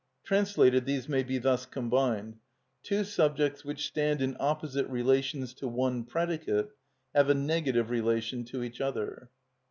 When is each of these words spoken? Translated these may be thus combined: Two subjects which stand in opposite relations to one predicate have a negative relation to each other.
Translated 0.23 0.87
these 0.87 1.07
may 1.07 1.21
be 1.21 1.37
thus 1.37 1.67
combined: 1.67 2.39
Two 2.81 3.03
subjects 3.03 3.63
which 3.63 3.85
stand 3.85 4.19
in 4.19 4.35
opposite 4.39 4.87
relations 4.89 5.53
to 5.53 5.67
one 5.67 6.05
predicate 6.05 6.71
have 7.13 7.29
a 7.29 7.35
negative 7.35 7.91
relation 7.91 8.43
to 8.45 8.63
each 8.63 8.81
other. 8.81 9.29